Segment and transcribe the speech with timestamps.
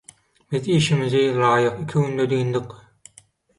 [0.55, 2.77] Biz işimizi ylaýyk iki günde dyndyk.